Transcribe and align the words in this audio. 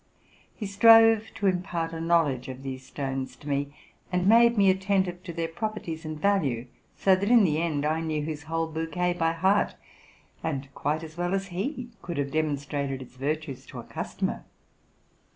He 0.55 0.65
strove 0.65 1.27
to 1.35 1.45
impart 1.45 1.93
a 1.93 2.01
knowledge 2.01 2.47
of 2.49 2.63
these 2.63 2.87
stones 2.87 3.35
to 3.35 3.47
me, 3.47 3.77
and 4.11 4.25
made 4.25 4.57
me 4.57 4.71
attentive 4.71 5.21
to 5.25 5.31
their 5.31 5.47
properties 5.47 6.05
and 6.05 6.19
value; 6.19 6.65
so 6.95 7.15
that 7.15 7.29
in 7.29 7.43
the 7.43 7.61
end 7.61 7.85
I 7.85 8.01
knew 8.01 8.23
his 8.23 8.45
whole 8.45 8.65
bouquet 8.65 9.13
by 9.13 9.33
heart, 9.33 9.75
and 10.43 10.73
quite 10.73 11.03
as 11.03 11.17
well 11.17 11.35
as 11.35 11.49
he 11.49 11.89
could 12.01 12.17
have 12.17 12.31
demonstrated 12.31 12.99
its 13.03 13.13
virtues 13.15 13.63
to 13.67 13.77
a 13.79 13.83
customer. 13.83 14.43